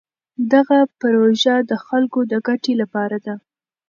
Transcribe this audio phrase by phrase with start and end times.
[0.53, 3.35] دغه پروژه د خلکو د ګټې لپاره ده.